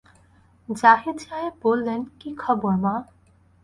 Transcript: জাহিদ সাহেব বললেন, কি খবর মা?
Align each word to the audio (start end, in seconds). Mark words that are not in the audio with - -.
জাহিদ 0.69 1.17
সাহেব 1.19 1.53
বললেন, 1.63 1.99
কি 2.19 2.29
খবর 2.35 2.73
মা? 2.75 2.95